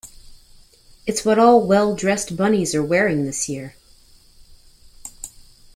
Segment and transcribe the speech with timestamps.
[1.05, 3.75] It's what all well-dressed bunnies are wearing this year.